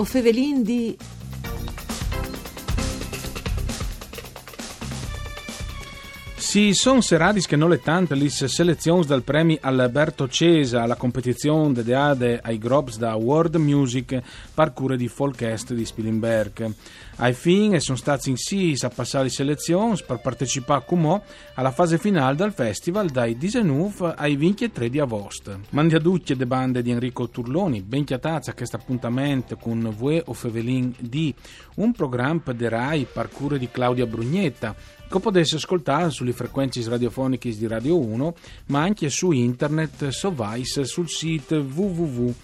[0.00, 0.96] O fevelin di...
[6.50, 11.72] Si sono serati che non le tante le selezioni dal premio Alberto Cesa alla competizione
[11.72, 14.20] dedicata ai Grobs da World Music
[14.52, 16.74] parcure di Folkest di Spilimberg.
[17.18, 21.22] Ai fine sono stati insis a passare le selezioni per partecipare come
[21.54, 25.60] alla fase finale del festival dai 19 ai 23 di agosto.
[25.70, 30.20] Mandi a tutti le bande di Enrico Turloni, ben chiatazza a questo appuntamento con Vue
[30.26, 31.32] o Fevelin di
[31.76, 37.66] un programma de Rai parcure di Claudia Brugnetta che potesse ascoltare sulle frequenze radiofoniche di
[37.66, 38.34] Radio 1,
[38.66, 42.36] ma anche su internet, so Vice, sul sito www.fvg.rai.it.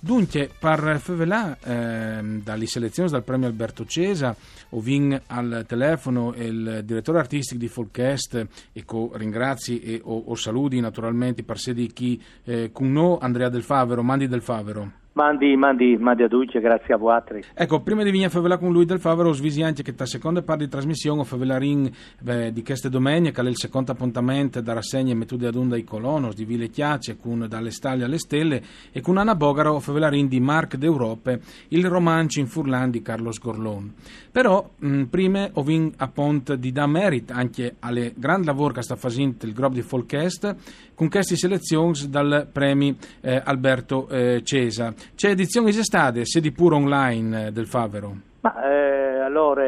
[0.00, 4.34] Dunque, per fevelà eh, dalle selezioni dal premio Alberto Cesa,
[4.70, 10.34] ho vin al telefono il direttore artistico di Folkest e co ringrazi e o, o
[10.34, 15.06] saluti naturalmente per sé di chi eh, con noi Andrea Del Favero, Mandi Del Favero.
[15.18, 17.20] Mandi, mandi, mandi a tutti, grazie a voi.
[17.52, 20.42] Ecco, prima di venire a favela con lui del Favero, svisi anche che la seconda
[20.42, 25.16] parte di trasmissione, favelarin beh, di queste domenica, che è il secondo appuntamento da rassegna
[25.16, 29.16] metodi ad onda ai colonos di Ville Chiace, con dalle stelle alle stelle, e con
[29.16, 33.92] Anna Bogaro, favelarin di Marc d'Europe, il romanzo in Furlan di Carlos Gorlon.
[34.30, 38.82] Però, mh, prima ho vin a pont di da merit anche alle grandi lavori che
[38.82, 40.54] sta facendo il gruppo di Folkest,
[40.94, 44.94] con queste selezioni dal premio eh, Alberto eh, Cesa.
[45.14, 48.16] C'è edizione estate, sedi pure online eh, del Favero?
[48.40, 49.64] Ma eh, allora,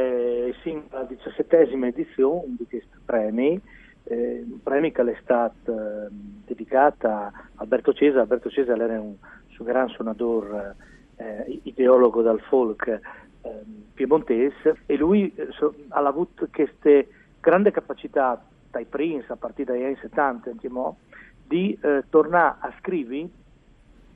[0.62, 3.60] sì, la diciassettesima edizione di questi premi,
[4.04, 6.08] eh, un premio che è stato eh,
[6.46, 8.20] dedicato a Alberto Cesa.
[8.20, 9.14] Alberto Cesa era un
[9.48, 10.76] suo gran suonatore,
[11.16, 13.00] eh, ideologo dal folk eh,
[13.92, 17.08] piemontese e lui so, ha avuto queste
[17.40, 20.98] grandi capacità dai Prince, a partire dagli anni 70, diciamo,
[21.46, 21.76] di
[22.08, 23.28] tornare a scrivere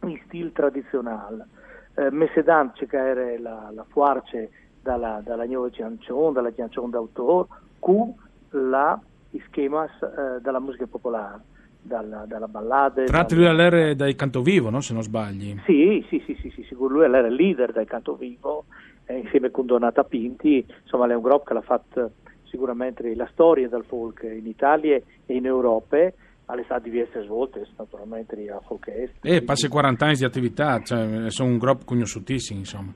[0.09, 1.47] in stile tradizionale.
[1.95, 4.51] Eh, Messedan che era la, la fuarce
[4.81, 7.49] dalla, dalla nuova canzone, dalla canzone d'autore,
[7.79, 8.15] con
[8.51, 9.01] la
[9.47, 11.41] schema eh, della musica popolare,
[11.81, 13.05] dalla, dalla ballade.
[13.05, 14.81] Tra l'altro lui era dai canto vivo, no?
[14.81, 15.59] se non sbagli.
[15.65, 18.65] Sì, sì, sì, sì, sì sicuro, lui era il leader del canto vivo,
[19.07, 22.13] eh, insieme con Donata Pinti, insomma è un gruppo che l'ha fatto
[22.45, 26.11] sicuramente la storia del folk in Italia e in Europa
[26.47, 29.25] alle stati diverse svolte naturalmente a Folkest.
[29.25, 32.93] E passa 40 anni di attività, cioè, sono un gruppo conosciutissimo insomma.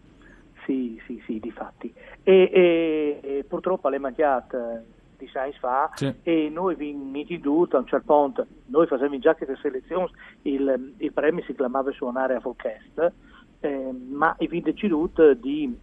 [0.64, 1.92] Sì, sì, sì, di fatti.
[2.22, 4.84] E, e, e purtroppo le mangiate
[5.18, 6.12] di sei fa sì.
[6.22, 10.10] e noi vi iniziamo a un certo punto, noi facevamo già queste selezioni,
[10.42, 13.12] il, il premio si chiamava suonare a Folkest,
[13.60, 15.76] eh, ma vi deciduto di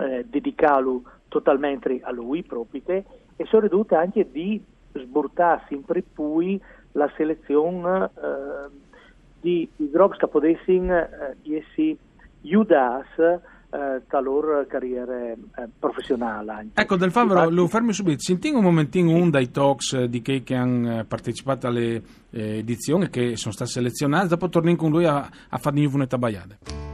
[0.00, 4.62] eh, dedicarlo totalmente a lui proprio e sono ridotte anche di
[4.92, 6.60] sburtarsi in prepui
[6.92, 8.90] la selezione eh,
[9.40, 10.94] di, Grobs che potessero
[11.44, 11.96] eh, essi
[12.44, 13.22] aiutarsi
[13.74, 15.36] eh, la loro carriera eh,
[15.78, 16.68] professionale.
[16.74, 18.20] Ecco, Del Infatti, lo fermi subito.
[18.20, 23.36] Sentiamo un momentino un dai talks eh, di chi che hanno partecipato alle edizioni che
[23.36, 26.91] sono state selezionate, dopo torniamo con lui a, a fare di nuovo una tabagliata.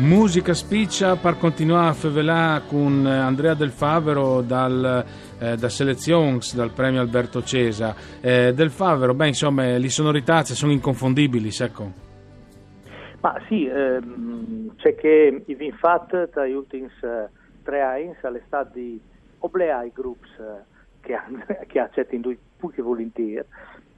[0.00, 5.04] Musica spiccia per continuare a fevelare con Andrea Del Favero dal,
[5.38, 7.94] eh, da Selezions, dal premio Alberto Cesa.
[8.22, 11.92] Eh, Del Favero, beh, insomma, le sonorità sono inconfondibili, ecco.
[13.20, 17.28] Ma sì, ehm, c'è che i Vinfat tra gli ultimi eh,
[17.62, 18.98] tre anni all'estate di
[19.40, 20.64] Oblei Groups eh,
[21.02, 21.18] che,
[21.68, 23.46] che accettano due pochi volentieri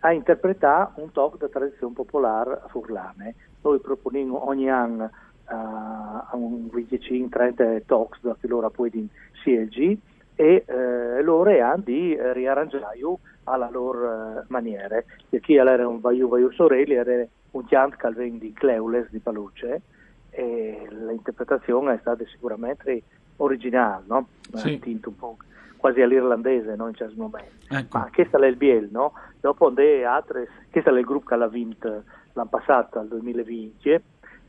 [0.01, 3.37] a interpretare un talk da tradizione popolare a Furlane.
[3.63, 5.09] Noi proponiamo ogni anno
[5.47, 9.07] a un 25-30 talks da loro poi in
[9.43, 9.99] CLG
[10.35, 12.99] e eh, loro hanno di riarrangiare
[13.45, 15.03] alla loro eh, maniera.
[15.41, 19.83] Chi era un Vaiu Vaiu Sorelli era un chant calvin di Cleules di Paluce
[20.31, 23.03] e l'interpretazione è stata sicuramente
[23.37, 24.29] originale, no?
[24.55, 24.79] Sì.
[24.79, 25.37] Tinto un po'
[25.77, 26.89] quasi all'irlandese no?
[26.89, 27.67] in certi momenti.
[27.69, 27.99] Ecco.
[27.99, 29.13] Ma questa è il Biel, no?
[29.41, 32.05] Dopo de altre, questo è il gruppo che l'ha vinto
[32.35, 34.01] l'anno passato, al 2020,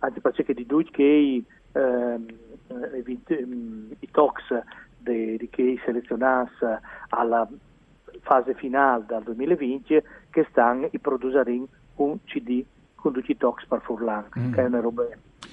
[0.03, 2.25] anche perché di due che ehm,
[3.05, 4.43] i, i talks
[4.97, 6.51] di, di che selezionati
[7.09, 7.47] alla
[8.21, 11.59] fase finale del 2020 che stanno i produrre
[11.95, 12.63] un CD
[12.95, 14.53] con i talks per Furlan, mm.
[14.53, 15.05] che è una roba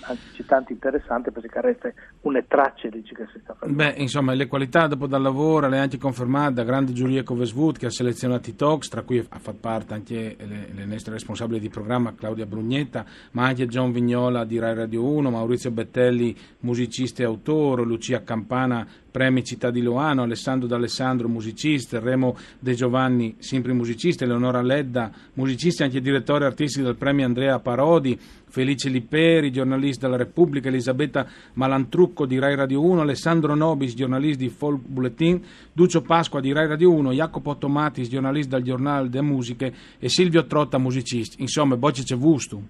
[0.02, 1.92] anzi tanto interessante perché resta
[2.22, 3.82] una traccia di ciò che si sta facendo.
[3.82, 7.78] Beh, insomma, le qualità dopo dal lavoro le ha anche confermate da grande giuria Coveswood
[7.78, 11.60] che ha selezionato i talks, tra cui ha fatto parte anche le, le nostre responsabili
[11.60, 17.22] di programma Claudia Brugnetta, ma anche John Vignola di Rai Radio 1, Maurizio Bettelli, musicista
[17.22, 23.72] e autore, Lucia Campana, premi Città di Loano, Alessandro D'Alessandro, musicista, Remo De Giovanni, sempre
[23.72, 28.18] musicista, Eleonora Ledda, musicista e anche direttore artistico del premio Andrea Parodi,
[28.50, 31.24] Felice Lipperi, giornalista della Repubblica, Elisabetta
[31.54, 35.40] Malantrucco di Rai Radio 1, Alessandro Nobis, giornalista di Folk Bulletin,
[35.72, 40.46] Duccio Pasqua di Rai Radio 1, Jacopo Tomatis, giornalista del giornale delle musiche e Silvio
[40.46, 41.36] Trotta, musicista.
[41.40, 42.60] Insomma, bocce c'è gusto.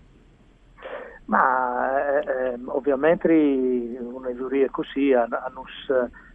[1.25, 3.29] Ma eh, ehm, ovviamente
[4.01, 5.65] una giuria così hanno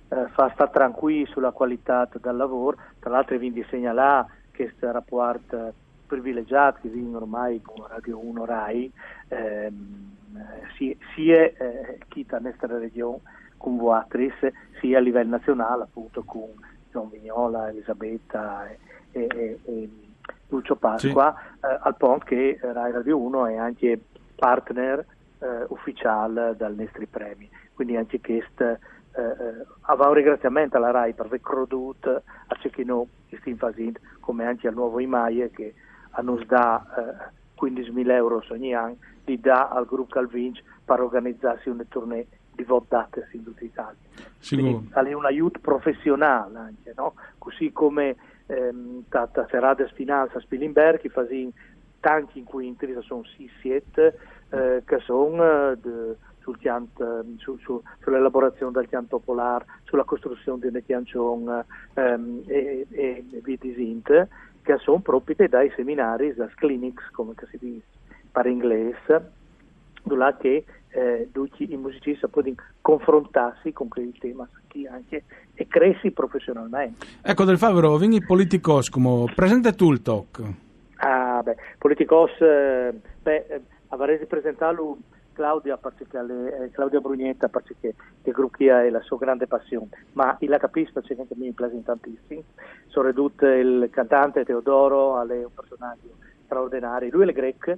[0.10, 5.74] eh, fa stare tranquilli sulla qualità del lavoro, tra l'altro vi segnalare che questo rapporto
[6.06, 8.92] privilegiato che viene ormai con Radio 1 RAI,
[9.30, 10.13] ehm,
[11.16, 13.22] sia eh, chi sta nella regione
[13.57, 14.34] con Voatris,
[14.80, 16.50] sia a livello nazionale appunto con
[16.92, 18.78] John Vignola, Elisabetta e,
[19.12, 19.90] e, e
[20.50, 21.66] Lucio Pasqua, sì.
[21.66, 24.00] eh, al punto che Rai Radio 1 è anche
[24.36, 25.06] partner
[25.40, 28.78] eh, ufficiale dal nostri premi, quindi anche questo eh,
[29.22, 33.08] eh aveva un ringraziamento alla RAI per aver creduto a noi
[33.40, 35.74] stiamo facendo, come anche al nuovo IMAIE che
[36.22, 41.86] nos dà eh, 15.000 euro ogni anno, li dà al gruppo Calvinci per organizzarsi una
[41.88, 43.96] tournée di votate in tutta Italia.
[44.48, 47.16] Quindi è un aiuto professionale anche, no?
[47.38, 48.16] così come
[48.46, 51.26] ehm, Tata Serrades Finanza Spilimberg, che fa
[52.00, 53.24] tanti incontri, sono
[53.64, 54.14] 6-7,
[54.50, 55.78] eh, che sono eh,
[56.40, 61.66] sul chiant, su, su, sull'elaborazione del chianto popolare, sulla costruzione di una chiancione
[61.96, 63.74] ehm, e, e, e via di
[64.66, 67.86] che sono proprie dai seminari, dai clinics, come si dice
[68.32, 69.32] per inglese,
[70.04, 74.44] dove che eh, tutti i musicisti possono confrontarsi con quei temi
[74.90, 75.24] anche
[75.54, 77.06] e cresci professionalmente.
[77.22, 80.42] Ecco, Del Favero, vieni politicos, come presenta tu il talk.
[80.98, 84.98] Ah, beh, politicos, eh, beh, eh, avrei presentato
[85.36, 85.78] Claudia,
[86.22, 87.94] le, eh, Claudia Brugnetta perché
[88.24, 92.44] il gruppo è la sua grande passione, ma il capisco perché anche mi piace tantissimo.
[92.88, 96.10] Sono ridotto il cantante Teodoro, è un personaggio
[96.46, 97.78] straordinario, lui è il greco,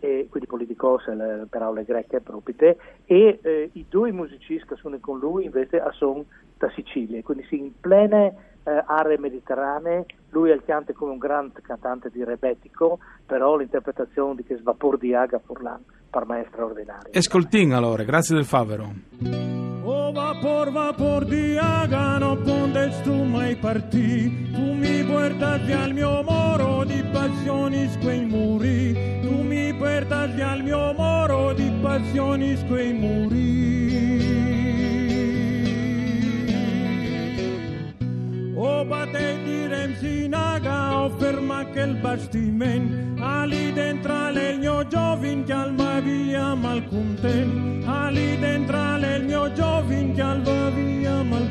[0.00, 1.04] e quindi politicos
[1.48, 2.76] per aule greche proprie,
[3.06, 6.24] e eh, i due musicisti che sono con lui invece sono
[6.58, 11.18] da Sicilia, quindi si in plene eh, aree mediterranee, lui è il cantante come un
[11.18, 16.46] grande cantante di rebetico, però l'interpretazione di che svapor di Aga Furlan per me è
[16.50, 17.12] straordinaria.
[17.12, 18.92] Escoltin allora, grazie del favero.
[19.84, 26.22] O vapor, vapor di Aga, no pondes tu mai partì, tu mi portati al mio
[26.22, 33.85] moro di passioni quei muri, tu mi portati al mio moro di passioni quei muri.
[38.86, 45.98] O bate direm sinaga o ferma che il bastiment Ali dentro legno giovin che alma
[45.98, 51.46] via mal content Ali dentro legno giovin che alma via mal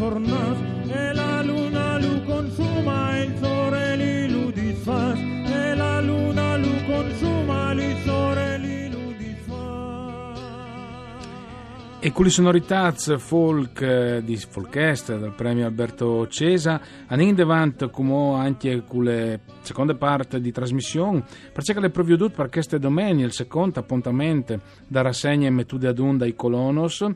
[0.00, 0.56] sfornas
[0.88, 7.72] e la luna lu consuma il sole li lu disfas e la luna lu consuma
[7.72, 10.38] li sole li lu disfas
[12.00, 18.38] E con le sonorità folk eh, di Folkest dal premio Alberto Cesa, andiamo avanti come
[18.38, 23.78] anche con le seconde parte di trasmissione, perché le provvedute per queste domeniche, il secondo
[23.80, 27.06] appuntamento da rassegna e mettude ad onda ai colonos,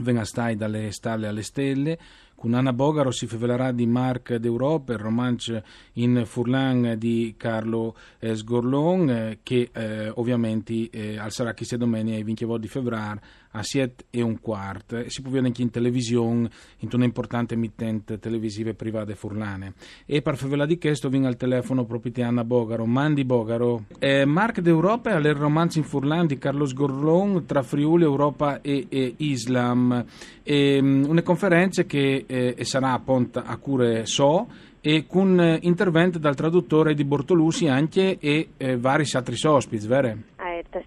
[0.00, 1.98] venga stai dalle stalle alle stelle,
[2.34, 5.62] con Anna Bogaro si fevelerà di Marc d'Europe, il romanzo
[5.94, 12.24] in Furlan di Carlo eh, Sgorlon, eh, che eh, ovviamente eh, alzerà questa domenica il
[12.24, 13.20] 20 di febbraio
[13.52, 15.02] a 7 e un quarto.
[15.08, 19.74] Si può vedere anche in televisione, in una importante emittente televisiva privata furlane.
[20.06, 22.86] E per favela di questo viene al telefono proprio di Anna Bogaro.
[22.86, 23.84] Mandi Bogaro.
[23.98, 29.14] Eh, Marc d'Europa il romanzo in furlan di Carlo Sgorlon tra Friuli, Europa e, e
[29.18, 30.04] Islam.
[30.42, 34.46] E, um, una conferenza che eh, sarà appunto a cure So
[34.80, 40.16] e con eh, intervento dal traduttore di Bortolussi anche e eh, vari altri ospiti, vero?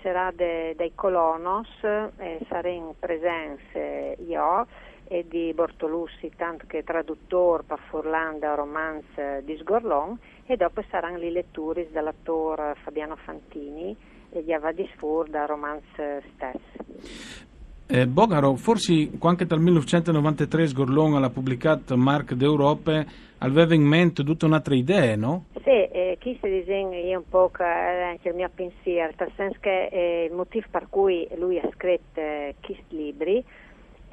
[0.01, 3.79] Sarà de, dei colonos, eh, in presenza
[4.25, 4.67] io
[5.05, 11.31] e di Bortolussi, tanto che traduttore per Furlanda romanzo di Sgorlon e dopo saranno le
[11.31, 13.95] letture dall'attore Fabiano Fantini
[14.29, 17.41] e gli Avadisfur da romanzo stesso.
[17.85, 23.05] Eh, Bogaro, forse anche dal 1993 Sgorlon ha pubblicato Mark d'Europe,
[23.39, 25.45] aveva in mente tutta un'altra idea, no?
[25.63, 25.82] Sì,
[26.19, 30.33] eh, si disegna io un po' anche il mio pensiero, nel senso che eh, il
[30.33, 33.43] motivo per cui lui ha scritto eh, questi libri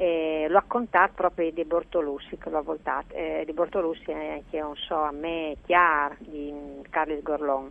[0.01, 3.15] eh, lo ha contato proprio di Bortolussi, che l'ha voltato.
[3.15, 7.71] Eh, di Bortolussi è anche, non so, a me chiaro di Carlo Sgorlon.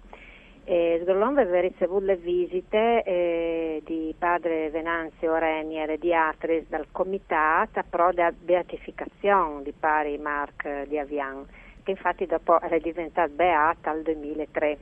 [0.63, 7.81] Eh, Sgorlon aveva ricevuto le visite eh, di padre Venanzio Renier di Atris dal comitato
[7.89, 11.43] pro da beatificazione di pari Marc di Avian,
[11.89, 14.77] che infatti dopo è diventato beata al 2003.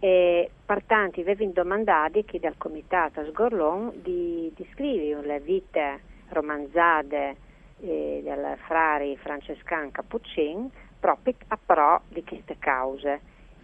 [0.00, 7.36] E pertanto aveva domandato chi dal comitato Sgorlon di, di scrivere le vite romanzate
[7.80, 10.68] eh, del frari francescan Cappuccin
[10.98, 13.20] proprio a pro di queste cause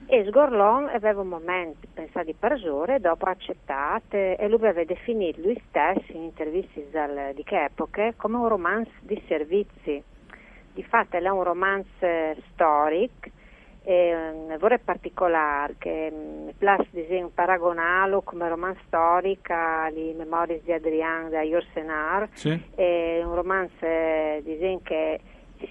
[0.07, 5.40] e Sgorlon aveva un momento pensato di persone e dopo accettato e lui aveva definito
[5.40, 6.88] lui stesso in interviste
[7.35, 10.02] di che epoche come un romanzo di servizi.
[10.79, 12.07] Di fatto è un romanzo
[12.53, 13.29] storico
[13.83, 20.73] e um, vorrei particolare che um, plus disegno paragonalo come romanzo storico alle memorie di
[20.73, 22.51] Adrian da Yorsenar sì.
[22.77, 25.21] è un romanzo eh, disegno che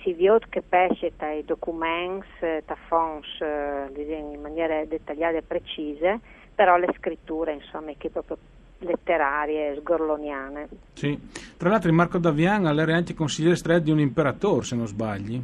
[0.04, 2.28] si vede che pesce dai documenti,
[2.66, 6.20] da fonti eh, in maniera dettagliata e precise,
[6.54, 8.38] però le scritture insomma che proprio
[8.80, 10.68] letterarie, sgorloniane.
[10.94, 11.18] Sì.
[11.58, 15.42] Tra l'altro Marco Davian era anche consigliere stretto di un imperatore, se non sbagli.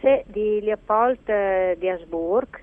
[0.00, 2.60] Sì, di Leopold eh, di Habsburg,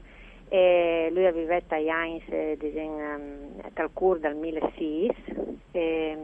[0.47, 5.15] e lui aveva a Jains eh, um, dal cur dal 1006
[5.71, 6.17] e,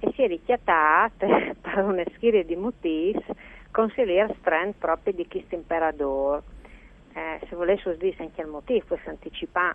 [0.00, 1.26] e si è richiatato
[1.60, 3.22] per una serie di motivi
[3.70, 6.42] consigliere strand proprio di questo imperatore.
[7.12, 9.74] Eh, se volesse dire anche il motivo, si anticipa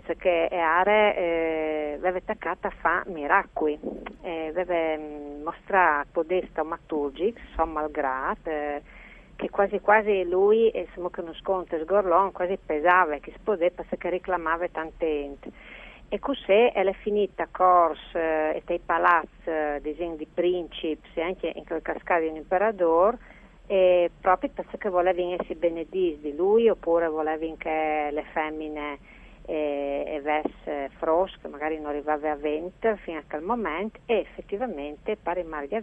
[0.00, 3.78] perché Are eh, aveva attaccato a fare miracoli,
[4.22, 8.82] eh, aveva mm, mostrato podesta maturgic, son malgrado, eh,
[9.36, 13.82] che quasi quasi lui, e siamo che non sconto, sgorlon, quasi pesava, che si poteva
[13.88, 15.50] perché reclamava tante gente.
[16.08, 21.64] E così è finita corsa eh, e dei palazzi, eh, disegni di principi, anche in
[21.64, 23.18] quel cascato di un imperatore,
[23.66, 28.98] e proprio perché volevi essere benedis di lui oppure volevi che le femmine
[29.46, 35.42] eh, avesse frosco, magari non arrivava a vento fino a quel momento e effettivamente pare
[35.42, 35.74] mal di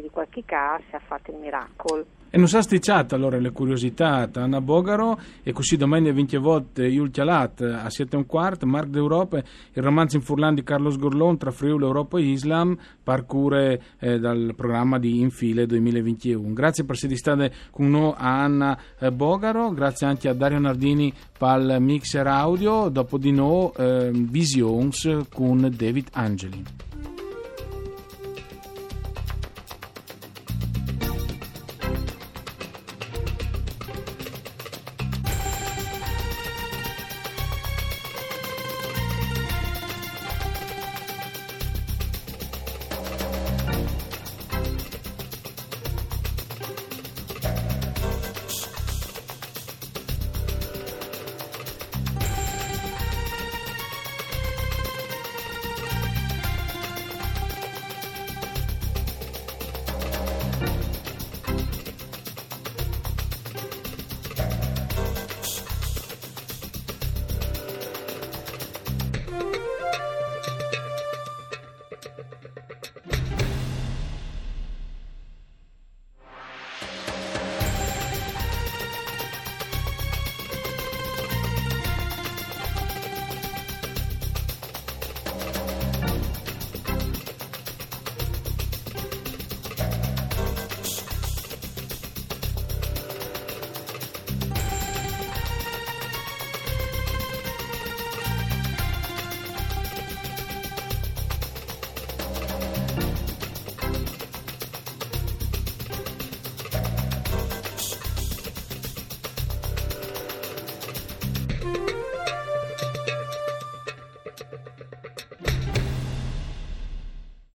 [0.00, 2.06] di qualche caso ha fatto il miracolo.
[2.30, 7.10] E non sa sticciata allora le curiosità Anna Bogaro e così domenica 20 volte Iul
[7.10, 11.38] Chialat a 7 e un quarto, Marc d'Europa, il romanzo in Furlan di Carlo Sgorlon
[11.38, 16.52] tra Friuli, Europa e Islam, parcure eh, dal programma di Infile 2021.
[16.52, 21.10] Grazie per essere state con noi a Anna eh, Bogaro, grazie anche a Dario Nardini
[21.38, 26.87] per il mixer audio, dopo di noi eh, Visions con David Angeli.